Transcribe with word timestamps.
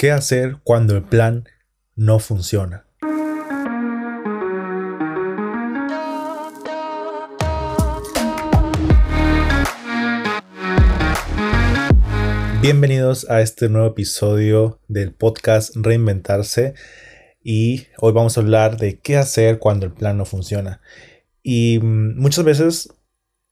¿Qué 0.00 0.12
hacer 0.12 0.56
cuando 0.64 0.96
el 0.96 1.02
plan 1.02 1.46
no 1.94 2.20
funciona? 2.20 2.86
Bienvenidos 12.62 13.28
a 13.28 13.42
este 13.42 13.68
nuevo 13.68 13.88
episodio 13.88 14.80
del 14.88 15.12
podcast 15.12 15.76
Reinventarse 15.76 16.72
y 17.44 17.88
hoy 17.98 18.12
vamos 18.14 18.38
a 18.38 18.40
hablar 18.40 18.78
de 18.78 18.98
qué 19.00 19.18
hacer 19.18 19.58
cuando 19.58 19.84
el 19.84 19.92
plan 19.92 20.16
no 20.16 20.24
funciona. 20.24 20.80
Y 21.42 21.78
mm, 21.78 22.18
muchas 22.18 22.46
veces 22.46 22.88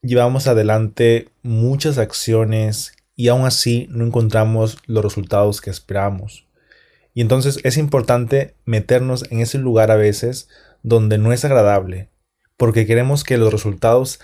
llevamos 0.01 0.47
adelante 0.47 1.29
muchas 1.43 1.99
acciones 1.99 2.93
y 3.19 3.27
aún 3.27 3.45
así 3.45 3.85
no 3.89 4.05
encontramos 4.05 4.77
los 4.85 5.03
resultados 5.03 5.59
que 5.59 5.69
esperamos. 5.69 6.47
Y 7.13 7.19
entonces 7.19 7.59
es 7.65 7.75
importante 7.75 8.55
meternos 8.63 9.29
en 9.29 9.41
ese 9.41 9.57
lugar 9.57 9.91
a 9.91 9.97
veces 9.97 10.47
donde 10.83 11.17
no 11.17 11.33
es 11.33 11.43
agradable, 11.43 12.07
porque 12.55 12.85
queremos 12.85 13.25
que 13.25 13.37
los 13.37 13.51
resultados 13.51 14.21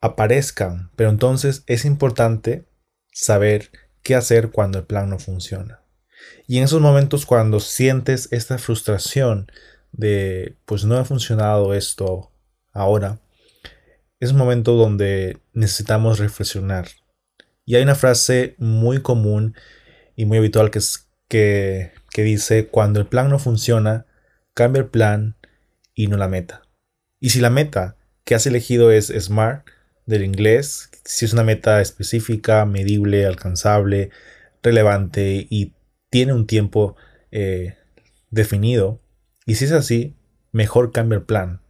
aparezcan, 0.00 0.90
pero 0.96 1.10
entonces 1.10 1.62
es 1.66 1.84
importante 1.84 2.64
saber 3.12 3.70
qué 4.02 4.14
hacer 4.14 4.50
cuando 4.50 4.78
el 4.78 4.86
plan 4.86 5.10
no 5.10 5.18
funciona. 5.18 5.82
Y 6.46 6.56
en 6.56 6.64
esos 6.64 6.80
momentos 6.80 7.26
cuando 7.26 7.60
sientes 7.60 8.28
esta 8.30 8.56
frustración 8.56 9.52
de 9.92 10.56
pues 10.64 10.86
no 10.86 10.96
ha 10.96 11.04
funcionado 11.04 11.74
esto 11.74 12.32
ahora, 12.72 13.20
es 14.20 14.30
un 14.30 14.38
momento 14.38 14.72
donde 14.72 15.36
necesitamos 15.52 16.18
reflexionar. 16.18 16.88
Y 17.70 17.76
hay 17.76 17.84
una 17.84 17.94
frase 17.94 18.56
muy 18.58 19.00
común 19.00 19.54
y 20.16 20.24
muy 20.24 20.38
habitual 20.38 20.72
que, 20.72 20.80
es, 20.80 21.08
que, 21.28 21.92
que 22.10 22.24
dice, 22.24 22.66
cuando 22.66 22.98
el 22.98 23.06
plan 23.06 23.30
no 23.30 23.38
funciona, 23.38 24.06
cambia 24.54 24.80
el 24.80 24.88
plan 24.88 25.36
y 25.94 26.08
no 26.08 26.16
la 26.16 26.26
meta. 26.26 26.62
Y 27.20 27.30
si 27.30 27.38
la 27.38 27.48
meta 27.48 27.96
que 28.24 28.34
has 28.34 28.44
elegido 28.44 28.90
es 28.90 29.06
SMART, 29.16 29.68
del 30.04 30.24
inglés, 30.24 30.90
si 31.04 31.24
es 31.26 31.32
una 31.32 31.44
meta 31.44 31.80
específica, 31.80 32.64
medible, 32.64 33.24
alcanzable, 33.24 34.10
relevante 34.64 35.46
y 35.48 35.72
tiene 36.10 36.32
un 36.32 36.48
tiempo 36.48 36.96
eh, 37.30 37.76
definido, 38.30 39.00
y 39.46 39.54
si 39.54 39.66
es 39.66 39.70
así, 39.70 40.16
mejor 40.50 40.90
cambia 40.90 41.18
el 41.18 41.22
plan. 41.22 41.60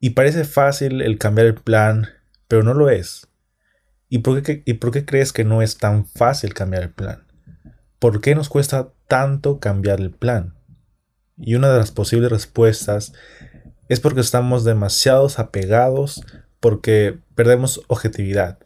Y 0.00 0.10
parece 0.10 0.44
fácil 0.44 1.00
el 1.00 1.16
cambiar 1.16 1.46
el 1.46 1.54
plan, 1.54 2.08
pero 2.46 2.62
no 2.62 2.74
lo 2.74 2.90
es. 2.90 3.25
¿Y 4.08 4.18
por, 4.18 4.42
qué, 4.42 4.62
¿Y 4.64 4.74
por 4.74 4.92
qué 4.92 5.04
crees 5.04 5.32
que 5.32 5.44
no 5.44 5.62
es 5.62 5.78
tan 5.78 6.06
fácil 6.06 6.54
cambiar 6.54 6.84
el 6.84 6.90
plan? 6.90 7.26
¿Por 7.98 8.20
qué 8.20 8.34
nos 8.34 8.48
cuesta 8.48 8.92
tanto 9.08 9.58
cambiar 9.58 10.00
el 10.00 10.10
plan? 10.10 10.54
Y 11.36 11.54
una 11.54 11.70
de 11.72 11.78
las 11.78 11.90
posibles 11.90 12.30
respuestas 12.30 13.12
es 13.88 14.00
porque 14.00 14.20
estamos 14.20 14.64
demasiado 14.64 15.28
apegados, 15.36 16.22
porque 16.60 17.18
perdemos 17.34 17.82
objetividad. 17.88 18.58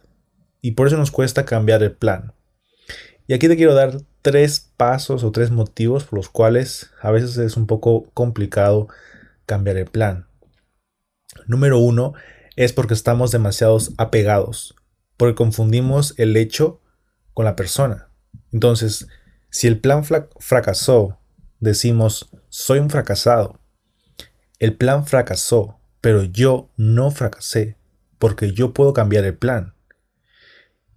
Y 0.61 0.71
por 0.71 0.87
eso 0.87 0.97
nos 0.97 1.11
cuesta 1.11 1.45
cambiar 1.45 1.81
el 1.83 1.91
plan. 1.91 2.33
Y 3.27 3.33
aquí 3.33 3.47
te 3.47 3.55
quiero 3.55 3.73
dar 3.73 3.97
tres 4.21 4.71
pasos 4.77 5.23
o 5.23 5.31
tres 5.31 5.51
motivos 5.51 6.03
por 6.03 6.17
los 6.17 6.29
cuales 6.29 6.91
a 7.01 7.11
veces 7.11 7.37
es 7.37 7.57
un 7.57 7.65
poco 7.65 8.09
complicado 8.13 8.87
cambiar 9.45 9.77
el 9.77 9.85
plan. 9.85 10.27
Número 11.47 11.79
uno 11.79 12.13
es 12.55 12.73
porque 12.73 12.93
estamos 12.93 13.31
demasiado 13.31 13.77
apegados, 13.97 14.75
porque 15.21 15.35
confundimos 15.35 16.15
el 16.17 16.35
hecho 16.35 16.81
con 17.35 17.45
la 17.45 17.55
persona. 17.55 18.09
Entonces, 18.51 19.07
si 19.51 19.67
el 19.67 19.79
plan 19.79 20.03
fracasó, 20.39 21.19
decimos, 21.59 22.31
soy 22.49 22.79
un 22.79 22.89
fracasado. 22.89 23.59
El 24.57 24.75
plan 24.75 25.05
fracasó, 25.05 25.79
pero 26.01 26.23
yo 26.23 26.71
no 26.75 27.11
fracasé, 27.11 27.77
porque 28.17 28.51
yo 28.53 28.73
puedo 28.73 28.93
cambiar 28.93 29.23
el 29.25 29.37
plan. 29.37 29.75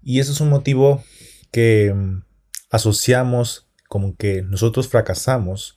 Y 0.02 0.20
eso 0.20 0.32
es 0.32 0.40
un 0.40 0.48
motivo 0.48 1.04
que 1.50 1.92
mm, 1.94 2.24
asociamos 2.70 3.68
como 3.90 4.16
que 4.16 4.40
nosotros 4.40 4.88
fracasamos 4.88 5.76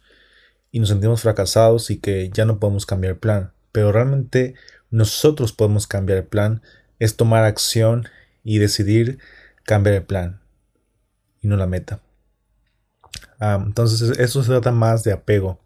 y 0.71 0.79
nos 0.79 0.87
sentimos 0.87 1.19
fracasados 1.19 1.91
y 1.91 1.99
que 1.99 2.29
ya 2.33 2.45
no 2.45 2.61
podemos 2.61 2.85
cambiar 2.85 3.15
el 3.15 3.19
plan 3.19 3.51
pero 3.77 3.91
realmente 3.91 4.55
nosotros 4.89 5.53
podemos 5.53 5.85
cambiar 5.85 6.17
el 6.17 6.25
plan, 6.25 6.63
es 6.97 7.15
tomar 7.15 7.43
acción 7.43 8.07
y 8.47 8.59
decidir 8.59 9.19
cambiar 9.63 9.95
el 9.97 10.03
plan 10.03 10.39
y 11.41 11.49
no 11.49 11.57
la 11.57 11.67
meta. 11.67 11.99
Ah, 13.41 13.61
entonces 13.61 14.17
eso 14.19 14.41
se 14.41 14.47
trata 14.47 14.71
más 14.71 15.03
de 15.03 15.11
apego, 15.11 15.59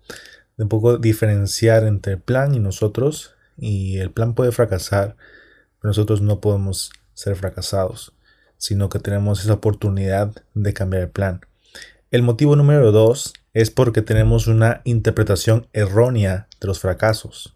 de 0.58 0.64
un 0.64 0.69
poco 0.69 0.97
diferenciar 0.97 1.84
entre 1.84 2.14
el 2.14 2.19
plan 2.19 2.56
y 2.56 2.59
nosotros 2.59 3.36
y 3.56 4.00
el 4.00 4.09
plan 4.09 4.34
puede 4.34 4.52
fracasar, 4.52 5.16
pero 5.80 5.90
nosotros 5.90 6.22
no 6.22 6.42
podemos 6.42 6.92
ser 7.14 7.36
fracasados, 7.36 8.14
sino 8.58 8.90
que 8.90 8.98
tenemos 8.98 9.44
esa 9.44 9.53
oportunidad 9.53 10.34
de 10.56 10.74
cambiar 10.74 11.03
el 11.03 11.09
plan. 11.09 11.42
El 12.09 12.24
motivo 12.24 12.56
número 12.56 12.92
dos 12.92 13.34
es 13.53 13.69
porque 13.69 14.02
tenemos 14.02 14.48
una 14.48 14.81
interpretación 14.86 15.68
errónea 15.74 16.48
de 16.59 16.68
los 16.68 16.80
fracasos. 16.80 17.56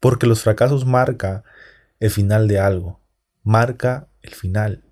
Porque 0.00 0.26
los 0.26 0.42
fracasos 0.42 0.86
marca 0.86 1.44
el 2.00 2.10
final 2.10 2.48
de 2.48 2.58
algo, 2.58 2.98
marca 3.44 4.08
final. 4.34 4.82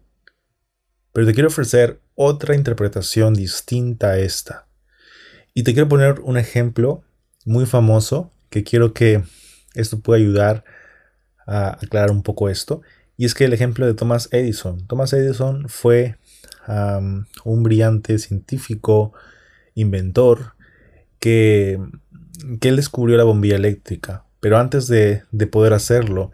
Pero 1.12 1.26
te 1.26 1.34
quiero 1.34 1.48
ofrecer 1.48 2.00
otra 2.14 2.54
interpretación 2.54 3.34
distinta 3.34 4.10
a 4.10 4.18
esta. 4.18 4.66
Y 5.52 5.62
te 5.62 5.72
quiero 5.72 5.88
poner 5.88 6.20
un 6.20 6.36
ejemplo 6.36 7.04
muy 7.44 7.66
famoso 7.66 8.32
que 8.50 8.64
quiero 8.64 8.92
que 8.92 9.22
esto 9.74 10.00
pueda 10.00 10.18
ayudar 10.18 10.64
a 11.46 11.70
aclarar 11.70 12.10
un 12.10 12.22
poco 12.22 12.48
esto. 12.48 12.82
Y 13.16 13.24
es 13.26 13.34
que 13.34 13.44
el 13.44 13.52
ejemplo 13.52 13.86
de 13.86 13.94
Thomas 13.94 14.28
Edison. 14.32 14.86
Thomas 14.86 15.12
Edison 15.12 15.68
fue 15.68 16.16
un 17.44 17.62
brillante 17.62 18.18
científico, 18.18 19.12
inventor, 19.74 20.54
que, 21.20 21.78
que 22.60 22.68
él 22.68 22.76
descubrió 22.76 23.16
la 23.16 23.24
bombilla 23.24 23.56
eléctrica. 23.56 24.24
Pero 24.44 24.58
antes 24.58 24.88
de, 24.88 25.22
poder 25.50 25.72
hacerlo, 25.72 26.30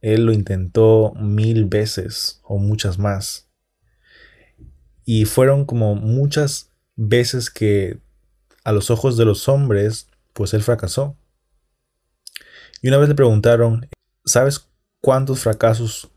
él 0.00 0.26
lo 0.26 0.32
intentó 0.32 1.12
mil 1.16 1.64
veces 1.64 2.40
o 2.42 2.58
muchas 2.58 2.98
más. 2.98 3.48
Y 5.04 5.24
fueron 5.24 5.64
como 5.64 5.94
muchas 5.94 6.70
veces 6.96 7.50
que 7.50 7.98
a 8.64 8.72
los 8.72 8.90
ojos 8.90 9.16
de 9.16 9.24
los 9.24 9.48
hombres, 9.48 10.08
pues 10.32 10.54
él 10.54 10.62
fracasó. 10.62 11.16
Y 12.82 12.88
una 12.88 12.98
vez 12.98 13.08
le 13.08 13.14
preguntaron, 13.14 13.88
¿sabes 14.24 14.68
cuántos 15.00 15.40
fracasos 15.40 16.10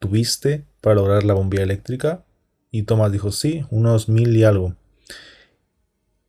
tuviste 0.00 0.66
para 0.80 0.96
lograr 0.96 1.24
la 1.24 1.34
bombilla 1.34 1.62
eléctrica? 1.62 2.24
Y 2.70 2.82
Tomás 2.82 3.12
dijo, 3.12 3.30
sí, 3.30 3.64
unos 3.70 4.08
mil 4.08 4.36
y 4.36 4.44
algo. 4.44 4.74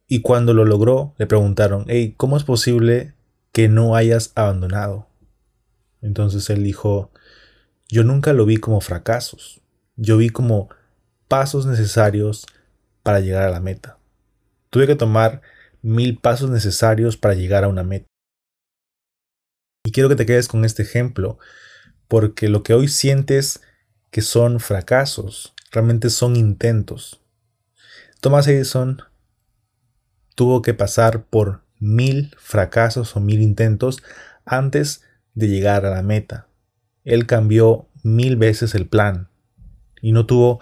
Y 0.07 0.21
cuando 0.21 0.53
lo 0.53 0.65
logró, 0.65 1.15
le 1.17 1.25
preguntaron, 1.25 1.85
hey, 1.87 2.13
¿cómo 2.15 2.37
es 2.37 2.43
posible 2.43 3.15
que 3.55 3.69
no 3.69 3.95
hayas 3.95 4.33
abandonado. 4.35 5.07
Entonces 6.05 6.47
él 6.51 6.63
dijo, 6.63 7.11
yo 7.89 8.03
nunca 8.03 8.31
lo 8.31 8.45
vi 8.45 8.57
como 8.57 8.79
fracasos, 8.79 9.61
yo 9.95 10.17
vi 10.17 10.29
como 10.29 10.69
pasos 11.27 11.65
necesarios 11.65 12.45
para 13.01 13.21
llegar 13.21 13.41
a 13.41 13.49
la 13.49 13.59
meta. 13.59 13.97
Tuve 14.69 14.85
que 14.85 14.95
tomar 14.95 15.41
mil 15.81 16.19
pasos 16.19 16.51
necesarios 16.51 17.17
para 17.17 17.33
llegar 17.33 17.63
a 17.63 17.69
una 17.69 17.81
meta. 17.83 18.05
Y 19.83 19.91
quiero 19.91 20.07
que 20.07 20.15
te 20.15 20.27
quedes 20.27 20.47
con 20.47 20.63
este 20.63 20.83
ejemplo, 20.83 21.39
porque 22.07 22.49
lo 22.49 22.61
que 22.61 22.75
hoy 22.75 22.87
sientes 22.87 23.61
que 24.11 24.21
son 24.21 24.59
fracasos, 24.59 25.55
realmente 25.71 26.11
son 26.11 26.35
intentos. 26.35 27.19
Thomas 28.21 28.47
Edison 28.47 29.01
tuvo 30.35 30.61
que 30.61 30.75
pasar 30.75 31.25
por 31.25 31.63
mil 31.79 32.35
fracasos 32.37 33.15
o 33.15 33.19
mil 33.19 33.41
intentos 33.41 34.03
antes 34.45 35.01
de 35.35 35.47
llegar 35.47 35.85
a 35.85 35.91
la 35.91 36.01
meta. 36.01 36.47
Él 37.03 37.27
cambió 37.27 37.87
mil 38.03 38.35
veces 38.35 38.73
el 38.75 38.87
plan 38.87 39.29
y 40.01 40.11
no 40.11 40.25
tuvo 40.25 40.59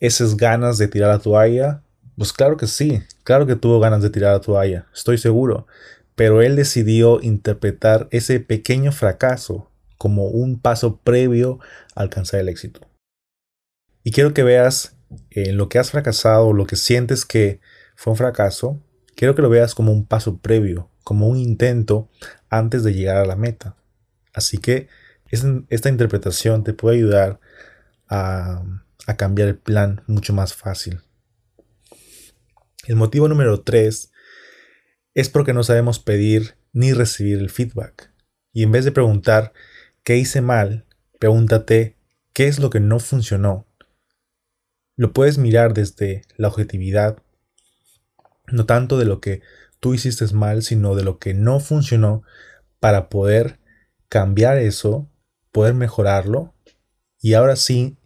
esas 0.00 0.36
ganas 0.36 0.78
de 0.78 0.88
tirar 0.88 1.10
la 1.10 1.18
toalla. 1.18 1.82
Pues 2.16 2.32
claro 2.32 2.56
que 2.56 2.66
sí, 2.66 3.02
claro 3.22 3.46
que 3.46 3.56
tuvo 3.56 3.80
ganas 3.80 4.02
de 4.02 4.10
tirar 4.10 4.32
la 4.32 4.40
toalla, 4.40 4.86
estoy 4.92 5.16
seguro, 5.16 5.66
pero 6.14 6.42
él 6.42 6.56
decidió 6.56 7.20
interpretar 7.22 8.08
ese 8.10 8.40
pequeño 8.40 8.92
fracaso 8.92 9.70
como 9.96 10.26
un 10.26 10.58
paso 10.58 10.98
previo 10.98 11.60
a 11.94 12.02
alcanzar 12.02 12.40
el 12.40 12.48
éxito. 12.48 12.80
Y 14.02 14.12
quiero 14.12 14.34
que 14.34 14.42
veas 14.42 14.96
en 15.30 15.56
lo 15.56 15.68
que 15.68 15.78
has 15.78 15.90
fracasado, 15.90 16.52
lo 16.52 16.66
que 16.66 16.76
sientes 16.76 17.24
que 17.24 17.60
fue 17.96 18.12
un 18.12 18.16
fracaso, 18.16 18.80
Quiero 19.20 19.34
que 19.34 19.42
lo 19.42 19.50
veas 19.50 19.74
como 19.74 19.92
un 19.92 20.06
paso 20.06 20.38
previo, 20.38 20.88
como 21.04 21.28
un 21.28 21.36
intento 21.36 22.08
antes 22.48 22.84
de 22.84 22.94
llegar 22.94 23.18
a 23.18 23.26
la 23.26 23.36
meta. 23.36 23.76
Así 24.32 24.58
que 24.58 24.88
esta 25.30 25.88
interpretación 25.88 26.64
te 26.64 26.72
puede 26.72 26.96
ayudar 26.96 27.40
a, 28.08 28.62
cambiar 29.16 29.48
el 29.48 29.58
plan 29.58 30.02
mucho 30.06 30.32
más 30.32 30.54
fácil. 30.54 31.00
El 32.86 32.96
motivo 32.96 33.28
número 33.28 33.62
tres 33.62 34.12
es 35.14 35.28
porque 35.28 35.52
no 35.52 35.64
sabemos 35.64 35.98
pedir 35.98 36.56
ni 36.72 36.92
recibir 36.92 37.38
el 37.38 37.50
feedback. 37.50 38.12
Y 38.52 38.62
en 38.62 38.72
vez 38.72 38.84
de 38.84 38.92
preguntar 38.92 39.52
qué 40.04 40.16
hice 40.16 40.40
mal, 40.40 40.86
pregúntate 41.18 41.96
qué 42.32 42.46
es 42.46 42.58
lo 42.58 42.70
que 42.70 42.80
no 42.80 42.98
funcionó. 42.98 43.66
Lo 44.96 45.12
puedes 45.12 45.38
mirar 45.38 45.74
desde 45.74 46.22
la 46.36 46.48
objetividad, 46.48 47.22
no 48.48 48.66
tanto 48.66 48.98
de 48.98 49.04
lo 49.04 49.20
que 49.20 49.42
tú 49.78 49.94
hiciste 49.94 50.26
mal, 50.34 50.62
sino 50.62 50.94
de 50.94 51.04
lo 51.04 51.18
que 51.18 51.34
no 51.34 51.60
funcionó 51.60 52.22
para 52.80 53.08
poder 53.08 53.59
cambiar 54.10 54.58
eso, 54.58 55.08
poder 55.52 55.72
mejorarlo 55.72 56.52
y 57.20 57.32
ahora 57.32 57.56
sí 57.56 57.96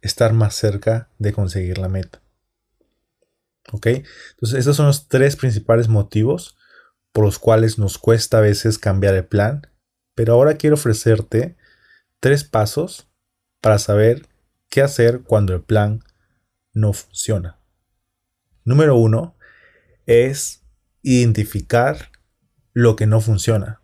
estar 0.00 0.32
más 0.32 0.56
cerca 0.56 1.08
de 1.18 1.32
conseguir 1.32 1.78
la 1.78 1.88
meta. 1.88 2.20
¿Ok? 3.70 3.86
Entonces, 3.86 4.58
estos 4.58 4.76
son 4.76 4.86
los 4.86 5.06
tres 5.06 5.36
principales 5.36 5.86
motivos 5.86 6.56
por 7.12 7.24
los 7.24 7.38
cuales 7.38 7.78
nos 7.78 7.98
cuesta 7.98 8.38
a 8.38 8.42
veces 8.42 8.78
cambiar 8.78 9.14
el 9.14 9.26
plan, 9.26 9.68
pero 10.14 10.32
ahora 10.32 10.54
quiero 10.54 10.74
ofrecerte 10.74 11.56
tres 12.20 12.42
pasos 12.42 13.08
para 13.60 13.78
saber 13.78 14.26
qué 14.70 14.80
hacer 14.80 15.22
cuando 15.22 15.54
el 15.54 15.62
plan 15.62 16.02
no 16.72 16.92
funciona. 16.94 17.58
Número 18.64 18.96
uno 18.96 19.36
es 20.06 20.62
identificar 21.02 22.10
lo 22.72 22.96
que 22.96 23.06
no 23.06 23.20
funciona. 23.20 23.82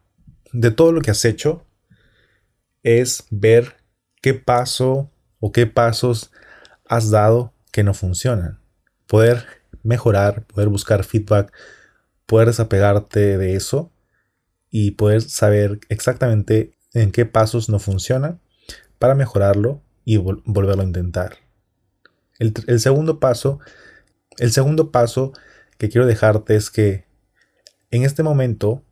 De 0.52 0.70
todo 0.70 0.93
lo 0.93 1.00
que 1.00 1.11
has 1.11 1.25
hecho, 1.25 1.66
es 2.87 3.25
ver 3.31 3.79
qué 4.23 4.33
paso 4.33 5.11
o 5.41 5.50
qué 5.50 5.67
pasos 5.67 6.31
has 6.88 7.11
dado 7.11 7.53
que 7.73 7.83
no 7.83 7.94
funcionan. 7.94 8.61
Poder 9.09 9.44
mejorar, 9.83 10.47
poder 10.47 10.69
buscar 10.69 11.03
feedback, 11.03 11.53
poder 12.27 12.47
desapegarte 12.47 13.38
de 13.38 13.56
eso 13.56 13.93
y 14.71 14.93
poder 14.93 15.23
saber 15.23 15.81
exactamente 15.88 16.77
en 16.93 17.11
qué 17.11 17.27
pasos 17.27 17.69
no 17.69 17.81
funcionan 17.81 18.41
para 19.00 19.17
mejorarlo 19.17 19.83
y 20.05 20.19
volverlo 20.19 20.83
a 20.83 20.87
intentar. 20.87 21.38
El, 22.38 22.79
segundo 22.79 23.19
paso, 23.19 23.59
el 24.38 24.53
segundo 24.53 24.93
paso 24.93 25.33
que 25.77 25.88
quiero 25.88 26.06
dejarte 26.06 26.55
es 26.55 26.71
que 26.71 27.05
en 27.91 28.05
este 28.05 28.23
momento 28.23 28.85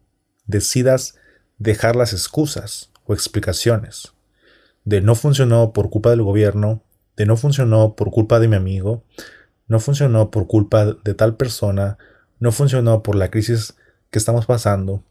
decidas 0.47 1.15
dejar 1.59 1.95
las 1.95 2.13
excusas 2.13 2.91
o 3.05 3.15
explicaciones 3.15 4.15
de 4.85 5.01
no 5.01 5.15
funcionó 5.15 5.73
por 5.73 5.91
culpa 5.91 6.11
del 6.11 6.23
gobierno, 6.23 6.83
de 7.17 7.27
no 7.27 7.37
funcionó 7.37 7.95
por 7.97 8.11
culpa 8.11 8.39
de 8.39 8.49
mi 8.49 8.57
amigo, 8.57 9.05
no 9.67 9.81
funcionó 9.81 10.31
por 10.31 10.47
culpa 10.47 10.85
de 10.85 11.15
tal 11.15 11.37
persona, 11.37 11.99
no 12.39 12.53
funcionó 12.53 13.03
por 13.03 13.17
la 13.17 13.31
crisis 13.31 13.75
que 14.11 14.19
estamos 14.19 14.47
pasando. 14.47 15.03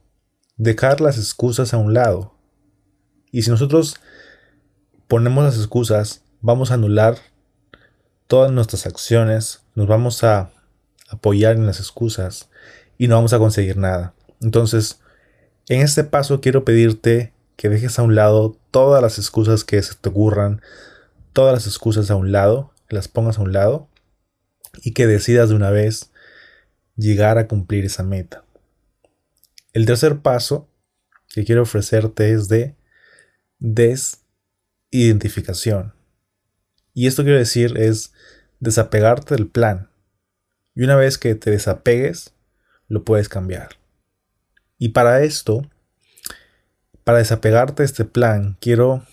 Dejar 0.57 1.01
las 1.01 1.17
excusas 1.17 1.73
a 1.73 1.77
un 1.77 1.93
lado. 1.93 2.35
Y 3.31 3.41
si 3.41 3.49
nosotros 3.49 3.95
ponemos 5.07 5.43
las 5.43 5.57
excusas, 5.57 6.23
vamos 6.41 6.69
a 6.69 6.75
anular 6.75 7.17
todas 8.27 8.51
nuestras 8.51 8.85
acciones, 8.85 9.61
nos 9.73 9.87
vamos 9.87 10.23
a 10.23 10.51
apoyar 11.09 11.55
en 11.55 11.65
las 11.65 11.79
excusas 11.79 12.49
y 12.97 13.07
no 13.07 13.15
vamos 13.15 13.33
a 13.33 13.39
conseguir 13.39 13.77
nada. 13.77 14.13
Entonces, 14.39 14.99
en 15.67 15.81
este 15.81 16.03
paso 16.03 16.41
quiero 16.41 16.63
pedirte 16.63 17.32
que 17.55 17.69
dejes 17.69 17.99
a 17.99 18.03
un 18.03 18.15
lado 18.15 18.57
todas 18.71 19.01
las 19.01 19.17
excusas 19.17 19.63
que 19.63 19.81
se 19.81 19.95
te 19.95 20.09
ocurran, 20.09 20.61
todas 21.33 21.53
las 21.53 21.67
excusas 21.67 22.09
a 22.11 22.15
un 22.15 22.31
lado, 22.31 22.73
las 22.89 23.07
pongas 23.07 23.37
a 23.37 23.41
un 23.41 23.53
lado 23.53 23.87
y 24.81 24.93
que 24.93 25.07
decidas 25.07 25.49
de 25.49 25.55
una 25.55 25.69
vez 25.69 26.11
llegar 26.95 27.37
a 27.37 27.47
cumplir 27.47 27.85
esa 27.85 28.03
meta. 28.03 28.43
El 29.73 29.85
tercer 29.85 30.19
paso 30.19 30.69
que 31.29 31.43
quiero 31.43 31.63
ofrecerte 31.63 32.31
es 32.31 32.47
de 32.47 32.75
desidentificación. 33.59 35.93
Y 36.93 37.07
esto 37.07 37.23
quiero 37.23 37.39
decir 37.39 37.75
es 37.77 38.13
desapegarte 38.59 39.35
del 39.35 39.47
plan. 39.47 39.89
Y 40.75 40.83
una 40.83 40.95
vez 40.95 41.17
que 41.17 41.33
te 41.33 41.49
desapegues, 41.49 42.35
lo 42.87 43.03
puedes 43.03 43.29
cambiar. 43.29 43.77
Y 44.77 44.89
para 44.89 45.23
esto, 45.23 45.67
para 47.03 47.19
desapegarte 47.19 47.83
de 47.83 47.85
este 47.85 48.05
plan, 48.05 48.57
quiero 48.59 49.03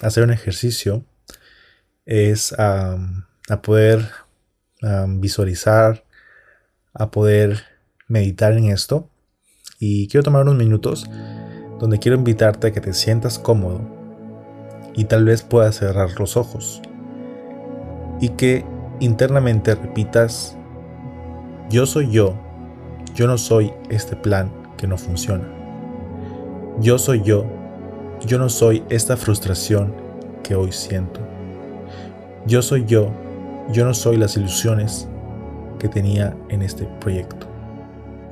hacer 0.00 0.24
un 0.24 0.30
ejercicio. 0.30 1.04
Es 2.06 2.54
a 2.58 2.98
poder 3.62 4.10
visualizar, 5.08 6.04
a 6.92 7.10
poder 7.10 7.64
meditar 8.08 8.52
en 8.54 8.66
esto. 8.66 9.08
Y 9.78 10.08
quiero 10.08 10.24
tomar 10.24 10.42
unos 10.42 10.56
minutos 10.56 11.06
donde 11.78 11.98
quiero 11.98 12.16
invitarte 12.16 12.68
a 12.68 12.72
que 12.72 12.80
te 12.80 12.92
sientas 12.92 13.38
cómodo 13.38 13.80
y 14.94 15.04
tal 15.06 15.24
vez 15.24 15.42
puedas 15.42 15.76
cerrar 15.76 16.18
los 16.18 16.36
ojos 16.36 16.80
y 18.20 18.30
que 18.30 18.64
internamente 19.00 19.74
repitas, 19.74 20.56
yo 21.68 21.84
soy 21.84 22.10
yo, 22.10 22.38
yo 23.14 23.26
no 23.26 23.36
soy 23.36 23.72
este 23.90 24.14
plan 24.16 24.52
que 24.78 24.86
no 24.86 24.96
funciona. 24.96 25.63
Yo 26.80 26.98
soy 26.98 27.22
yo, 27.22 27.44
yo 28.26 28.36
no 28.36 28.48
soy 28.48 28.82
esta 28.88 29.16
frustración 29.16 29.94
que 30.42 30.56
hoy 30.56 30.72
siento. 30.72 31.20
Yo 32.46 32.62
soy 32.62 32.84
yo, 32.84 33.12
yo 33.70 33.84
no 33.84 33.94
soy 33.94 34.16
las 34.16 34.36
ilusiones 34.36 35.08
que 35.78 35.88
tenía 35.88 36.36
en 36.48 36.62
este 36.62 36.86
proyecto. 37.00 37.46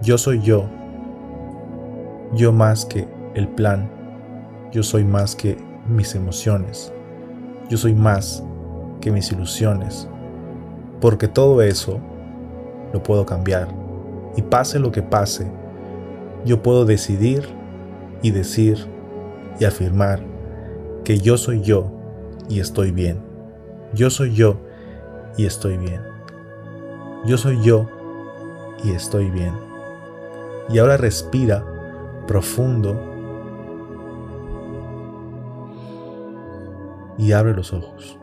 Yo 0.03 0.19
soy 0.19 0.43
yo, 0.43 0.69
yo 2.35 2.51
más 2.51 2.85
que 2.85 3.07
el 3.35 3.47
plan, 3.47 3.89
yo 4.73 4.83
soy 4.83 5.05
más 5.05 5.37
que 5.37 5.57
mis 5.87 6.17
emociones, 6.17 6.93
yo 7.71 7.79
soy 7.79 7.95
más 7.95 8.43
que 9.01 9.13
mis 9.13 9.31
ilusiones, 9.31 10.09
porque 11.01 11.29
todo 11.29 11.63
eso 11.63 12.01
lo 12.93 13.05
puedo 13.05 13.25
cambiar. 13.25 13.69
Y 14.37 14.43
pase 14.43 14.81
lo 14.81 14.91
que 14.91 15.03
pase, 15.03 15.47
yo 16.45 16.61
puedo 16.61 16.85
decidir 16.85 17.62
y 18.23 18.31
decir 18.31 18.79
y 19.59 19.65
afirmar 19.65 20.25
que 21.05 21.19
yo 21.19 21.37
soy 21.37 21.63
yo 21.63 21.93
y 22.49 22.61
estoy 22.61 22.93
bien. 22.93 23.21
Yo 23.95 24.11
soy 24.11 24.35
yo 24.35 24.61
y 25.37 25.47
estoy 25.47 25.77
bien. 25.77 26.01
Yo 27.27 27.37
soy 27.37 27.63
yo 27.63 27.89
y 28.85 28.93
estoy 28.93 29.31
bien. 29.31 29.55
Y 30.71 30.79
ahora 30.79 30.97
respira 30.97 31.65
profundo 32.27 33.13
y 37.19 37.33
abre 37.33 37.53
los 37.53 37.73
ojos. 37.73 38.19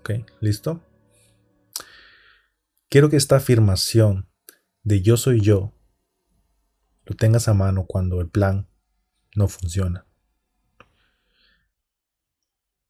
Ok, 0.00 0.10
¿listo? 0.40 0.80
Quiero 2.88 3.08
que 3.08 3.16
esta 3.16 3.36
afirmación 3.36 4.31
de 4.82 5.02
yo 5.02 5.16
soy 5.16 5.40
yo 5.40 5.72
lo 7.04 7.16
tengas 7.16 7.48
a 7.48 7.54
mano 7.54 7.84
cuando 7.86 8.20
el 8.20 8.28
plan 8.28 8.68
no 9.34 9.48
funciona. 9.48 10.06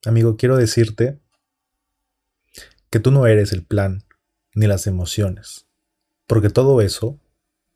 Amigo, 0.05 0.37
quiero 0.37 0.57
decirte 0.57 1.21
que 2.91 3.01
tú 3.01 3.11
no 3.11 3.27
eres 3.27 3.53
el 3.53 3.65
plan 3.65 4.05
ni 4.55 4.67
las 4.67 4.87
emociones, 4.87 5.67
porque 6.27 6.51
todo 6.51 6.81
eso 6.81 7.19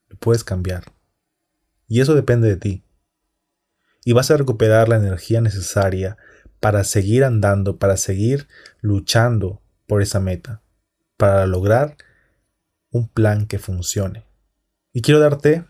lo 0.09 0.17
puedes 0.19 0.45
cambiar. 0.45 0.93
Y 1.89 2.01
eso 2.01 2.15
depende 2.15 2.49
de 2.49 2.57
ti. 2.57 2.85
Y 4.05 4.13
vas 4.13 4.31
a 4.31 4.37
recuperar 4.37 4.89
la 4.89 4.97
energía 4.97 5.41
necesaria 5.41 6.17
para 6.61 6.85
seguir 6.85 7.25
andando, 7.25 7.79
para 7.79 7.97
seguir 7.97 8.49
luchando 8.81 9.63
por 9.87 10.03
esa 10.03 10.21
meta, 10.21 10.63
para 11.17 11.47
lograr 11.47 11.97
un 12.91 13.09
plan 13.09 13.47
que 13.47 13.59
funcione. 13.59 14.25
Y 14.93 15.03
quiero 15.03 15.21
darte 15.21 15.65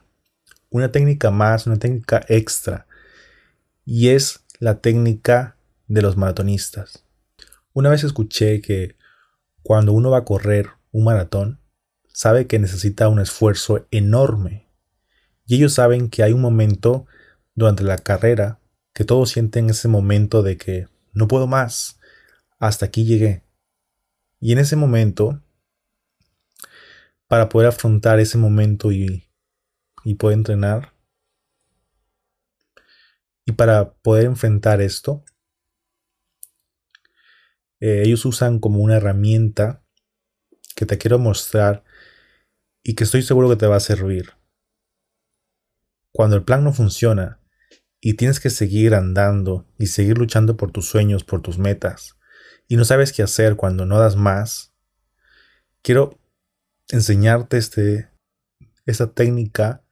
una 0.70 0.92
técnica 0.92 1.30
más, 1.30 1.66
una 1.66 1.78
técnica 1.78 2.24
extra, 2.28 2.86
y 3.84 4.08
es 4.08 4.44
la 4.58 4.80
técnica 4.80 5.56
de 5.86 6.02
los 6.02 6.16
maratonistas. 6.16 7.04
Una 7.72 7.90
vez 7.90 8.04
escuché 8.04 8.60
que 8.60 8.96
cuando 9.62 9.92
uno 9.92 10.10
va 10.10 10.18
a 10.18 10.24
correr 10.24 10.70
un 10.92 11.04
maratón, 11.04 11.60
sabe 12.08 12.46
que 12.46 12.58
necesita 12.58 13.08
un 13.08 13.20
esfuerzo 13.20 13.86
enorme. 13.90 14.68
Y 15.44 15.56
ellos 15.56 15.74
saben 15.74 16.08
que 16.08 16.22
hay 16.22 16.32
un 16.32 16.40
momento 16.40 17.06
durante 17.54 17.84
la 17.84 17.98
carrera 17.98 18.60
que 18.92 19.04
todos 19.04 19.30
sienten 19.30 19.70
ese 19.70 19.88
momento 19.88 20.42
de 20.42 20.56
que 20.56 20.88
no 21.12 21.28
puedo 21.28 21.46
más, 21.46 21.98
hasta 22.58 22.86
aquí 22.86 23.04
llegué. 23.04 23.42
Y 24.40 24.52
en 24.52 24.58
ese 24.58 24.76
momento, 24.76 25.42
para 27.28 27.48
poder 27.48 27.68
afrontar 27.68 28.20
ese 28.20 28.38
momento 28.38 28.92
y, 28.92 29.28
y 30.04 30.14
poder 30.14 30.38
entrenar, 30.38 30.92
y 33.44 33.52
para 33.52 33.94
poder 33.94 34.26
enfrentar 34.26 34.80
esto, 34.80 35.24
eh, 37.80 38.02
ellos 38.04 38.24
usan 38.24 38.58
como 38.58 38.80
una 38.80 38.96
herramienta 38.96 39.82
que 40.74 40.84
te 40.84 40.98
quiero 40.98 41.18
mostrar 41.18 41.84
y 42.82 42.94
que 42.94 43.04
estoy 43.04 43.22
seguro 43.22 43.48
que 43.48 43.56
te 43.56 43.66
va 43.66 43.76
a 43.76 43.80
servir. 43.80 44.32
Cuando 46.10 46.36
el 46.36 46.44
plan 46.44 46.64
no 46.64 46.72
funciona 46.72 47.40
y 48.00 48.14
tienes 48.14 48.40
que 48.40 48.50
seguir 48.50 48.94
andando 48.94 49.66
y 49.78 49.86
seguir 49.86 50.18
luchando 50.18 50.56
por 50.56 50.72
tus 50.72 50.88
sueños, 50.88 51.22
por 51.22 51.40
tus 51.40 51.58
metas, 51.58 52.16
y 52.68 52.76
no 52.76 52.84
sabes 52.84 53.12
qué 53.12 53.22
hacer 53.22 53.56
cuando 53.56 53.86
no 53.86 53.98
das 53.98 54.16
más, 54.16 54.72
quiero 55.82 56.18
enseñarte 56.90 57.56
este, 57.56 58.08
esta 58.84 59.08
técnica 59.12 59.82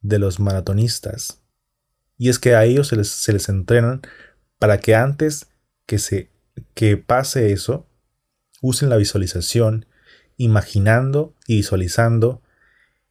de 0.00 0.18
los 0.18 0.40
maratonistas. 0.40 1.42
Y 2.18 2.28
es 2.28 2.38
que 2.38 2.54
a 2.54 2.64
ellos 2.64 2.88
se 2.88 2.96
les, 2.96 3.08
se 3.08 3.32
les 3.32 3.48
entrenan 3.48 4.02
para 4.58 4.78
que 4.78 4.94
antes 4.94 5.48
que, 5.86 5.98
se, 5.98 6.30
que 6.74 6.96
pase 6.96 7.52
eso, 7.52 7.86
usen 8.60 8.88
la 8.88 8.96
visualización, 8.96 9.86
imaginando 10.36 11.34
y 11.46 11.56
visualizando 11.56 12.42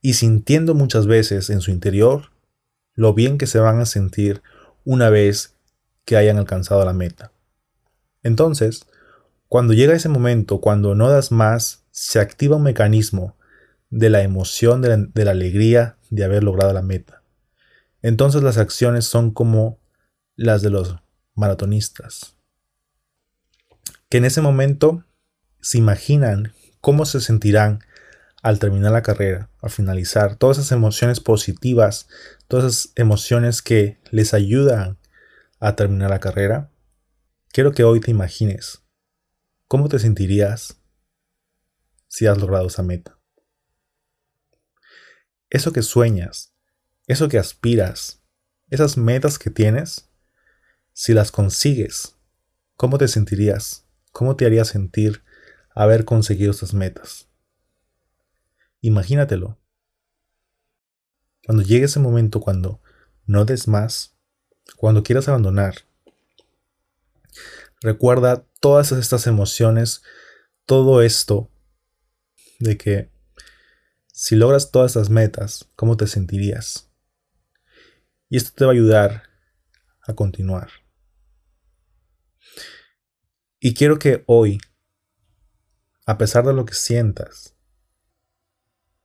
y 0.01 0.13
sintiendo 0.13 0.75
muchas 0.75 1.07
veces 1.07 1.49
en 1.49 1.61
su 1.61 1.71
interior 1.71 2.31
lo 2.93 3.13
bien 3.13 3.37
que 3.37 3.47
se 3.47 3.59
van 3.59 3.79
a 3.79 3.85
sentir 3.85 4.41
una 4.83 5.09
vez 5.09 5.55
que 6.05 6.17
hayan 6.17 6.37
alcanzado 6.37 6.85
la 6.85 6.93
meta. 6.93 7.31
Entonces, 8.23 8.85
cuando 9.47 9.73
llega 9.73 9.93
ese 9.93 10.09
momento, 10.09 10.61
cuando 10.61 10.95
no 10.95 11.09
das 11.09 11.31
más, 11.31 11.84
se 11.95 12.19
activa 12.19 12.57
un 12.57 12.63
mecanismo 12.63 13.37
de 13.89 14.09
la 14.09 14.21
emoción, 14.21 14.81
de 14.81 15.23
la, 15.23 15.31
alegría 15.31 15.97
de 16.09 16.25
haber 16.25 16.43
logrado 16.43 16.73
la 16.73 16.81
meta. 16.81 17.23
Entonces 18.01 18.43
las 18.43 18.57
acciones 18.57 19.05
son 19.05 19.31
como 19.31 19.79
las 20.35 20.61
de 20.61 20.71
los 20.71 20.97
maratonistas, 21.35 22.35
que 24.09 24.17
en 24.17 24.25
ese 24.25 24.41
momento 24.41 25.05
se 25.61 25.77
imaginan 25.77 26.51
cómo 26.81 27.05
se 27.05 27.21
sentirán 27.21 27.79
al 28.43 28.59
terminar 28.59 28.91
la 28.91 29.01
carrera, 29.01 29.49
al 29.61 29.69
finalizar, 29.69 30.35
todas 30.35 30.57
esas 30.57 30.73
emociones 30.73 31.21
positivas, 31.21 32.09
todas 32.49 32.65
esas 32.65 32.91
emociones 32.95 33.61
que 33.61 34.01
les 34.11 34.33
ayudan 34.33 34.97
a 35.61 35.77
terminar 35.77 36.09
la 36.09 36.19
carrera, 36.19 36.71
quiero 37.53 37.71
que 37.71 37.85
hoy 37.85 38.01
te 38.01 38.11
imagines 38.11 38.81
cómo 39.69 39.87
te 39.87 39.97
sentirías 39.97 40.81
si 42.15 42.27
has 42.27 42.37
logrado 42.37 42.67
esa 42.67 42.81
meta. 42.81 43.19
Eso 45.49 45.73
que 45.73 45.81
sueñas, 45.81 46.53
eso 47.07 47.27
que 47.27 47.37
aspiras, 47.37 48.23
esas 48.69 48.95
metas 48.95 49.37
que 49.37 49.49
tienes, 49.49 50.09
si 50.93 51.13
las 51.13 51.29
consigues, 51.29 52.15
¿cómo 52.77 52.97
te 52.97 53.09
sentirías? 53.09 53.85
¿Cómo 54.13 54.37
te 54.37 54.45
haría 54.45 54.63
sentir 54.63 55.25
haber 55.71 56.05
conseguido 56.05 56.51
estas 56.51 56.73
metas? 56.73 57.27
Imagínatelo. 58.79 59.59
Cuando 61.45 61.63
llegue 61.63 61.83
ese 61.83 61.99
momento, 61.99 62.39
cuando 62.39 62.81
no 63.25 63.43
des 63.43 63.67
más, 63.67 64.15
cuando 64.77 65.03
quieras 65.03 65.27
abandonar, 65.27 65.83
recuerda 67.81 68.45
todas 68.61 68.93
estas 68.93 69.27
emociones, 69.27 70.01
todo 70.65 71.01
esto 71.01 71.51
de 72.59 72.77
que 72.77 73.09
si 74.11 74.35
logras 74.35 74.71
todas 74.71 74.91
estas 74.91 75.09
metas, 75.09 75.69
¿cómo 75.75 75.97
te 75.97 76.07
sentirías? 76.07 76.89
Y 78.29 78.37
esto 78.37 78.51
te 78.55 78.65
va 78.65 78.71
a 78.71 78.73
ayudar 78.73 79.23
a 80.01 80.13
continuar. 80.13 80.69
Y 83.59 83.73
quiero 83.73 83.99
que 83.99 84.23
hoy, 84.27 84.59
a 86.05 86.17
pesar 86.17 86.45
de 86.45 86.53
lo 86.53 86.65
que 86.65 86.73
sientas, 86.75 87.55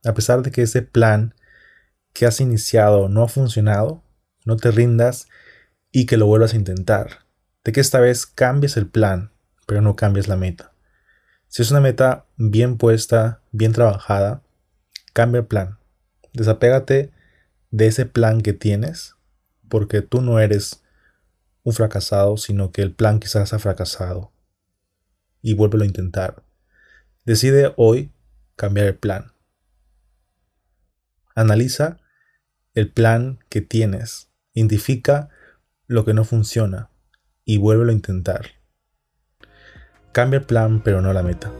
a 0.05 0.13
pesar 0.13 0.41
de 0.41 0.51
que 0.51 0.63
ese 0.63 0.81
plan 0.81 1.35
que 2.13 2.25
has 2.25 2.39
iniciado 2.41 3.09
no 3.09 3.23
ha 3.23 3.27
funcionado, 3.27 4.03
no 4.45 4.57
te 4.57 4.71
rindas 4.71 5.27
y 5.91 6.05
que 6.05 6.17
lo 6.17 6.25
vuelvas 6.25 6.53
a 6.53 6.57
intentar. 6.57 7.25
De 7.63 7.71
que 7.71 7.79
esta 7.79 7.99
vez 7.99 8.25
cambies 8.25 8.77
el 8.77 8.87
plan, 8.87 9.31
pero 9.67 9.81
no 9.81 9.95
cambies 9.95 10.27
la 10.27 10.35
meta. 10.35 10.73
Si 11.47 11.61
es 11.61 11.71
una 11.71 11.81
meta 11.81 12.25
bien 12.37 12.77
puesta, 12.77 13.40
bien 13.51 13.73
trabajada, 13.73 14.41
cambia 15.13 15.39
el 15.39 15.45
plan. 15.45 15.77
Desapégate 16.33 17.11
de 17.69 17.87
ese 17.87 18.05
plan 18.05 18.41
que 18.41 18.53
tienes, 18.53 19.15
porque 19.69 20.01
tú 20.01 20.21
no 20.21 20.39
eres 20.39 20.83
un 21.63 21.73
fracasado, 21.73 22.37
sino 22.37 22.71
que 22.71 22.81
el 22.81 22.93
plan 22.93 23.19
quizás 23.19 23.53
ha 23.53 23.59
fracasado 23.59 24.31
y 25.41 25.53
vuélvelo 25.53 25.83
a 25.83 25.87
intentar. 25.87 26.43
Decide 27.25 27.73
hoy 27.77 28.11
cambiar 28.55 28.87
el 28.87 28.95
plan. 28.95 29.33
Analiza 31.35 31.99
el 32.73 32.91
plan 32.91 33.39
que 33.49 33.61
tienes. 33.61 34.29
Identifica 34.53 35.29
lo 35.87 36.05
que 36.05 36.13
no 36.13 36.23
funciona 36.23 36.89
y 37.45 37.57
vuélvelo 37.57 37.91
a 37.91 37.95
intentar. 37.95 38.47
Cambia 40.11 40.39
el 40.39 40.45
plan 40.45 40.81
pero 40.83 41.01
no 41.01 41.13
la 41.13 41.23
meta. 41.23 41.51